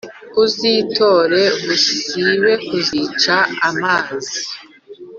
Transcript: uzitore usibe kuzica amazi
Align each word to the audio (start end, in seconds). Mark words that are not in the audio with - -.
uzitore 0.43 1.41
usibe 1.73 2.51
kuzica 2.67 3.35
amazi 3.69 4.39